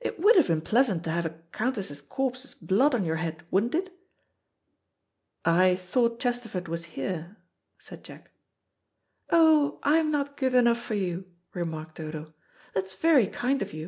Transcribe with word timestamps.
It 0.00 0.18
would 0.18 0.34
have 0.34 0.48
been 0.48 0.60
pleasant 0.62 1.04
to 1.04 1.10
have 1.10 1.24
a 1.24 1.40
countess's 1.52 2.00
corpse's 2.00 2.52
blood 2.52 2.96
on 2.96 3.04
your 3.04 3.14
head, 3.14 3.44
wouldn't 3.52 3.76
it?" 3.76 3.96
"I 5.44 5.76
thought 5.76 6.18
Chesterford 6.18 6.66
was 6.66 6.86
here," 6.98 7.36
said 7.78 8.02
Jack. 8.02 8.32
"Oh, 9.30 9.78
I'm 9.84 10.10
not 10.10 10.36
good 10.36 10.54
enough 10.54 10.82
for 10.82 10.94
you," 10.94 11.26
remarked 11.54 11.94
Dodo. 11.98 12.34
"That's 12.74 12.96
very 12.96 13.28
kind 13.28 13.62
of 13.62 13.72
you. 13.72 13.86